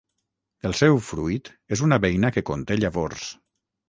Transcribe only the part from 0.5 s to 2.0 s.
El seu fruit és una